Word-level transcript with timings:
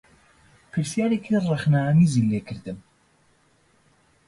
پرسیارێکی 0.71 1.41
ڕخنەئامێزی 1.51 2.27
لێ 2.29 2.39
کردم 2.47 2.79